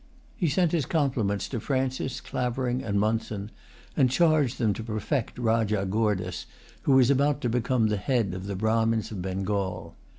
He 0.35 0.47
sent 0.49 0.71
his 0.71 0.87
compliments 0.87 1.47
to 1.49 1.59
Francis, 1.59 2.21
Clavering, 2.21 2.81
and 2.81 2.99
Monson, 2.99 3.51
and 3.95 4.09
charged 4.09 4.57
them 4.57 4.73
to 4.73 4.81
protect 4.83 5.37
Rajah 5.37 5.85
Goordas, 5.91 6.47
who 6.81 6.93
was 6.93 7.11
about 7.11 7.39
to 7.41 7.49
become 7.49 7.85
the 7.85 7.97
head 7.97 8.33
of 8.33 8.47
the 8.47 8.55
Brahmins 8.55 9.11
of 9.11 9.21
Bengal. 9.21 9.95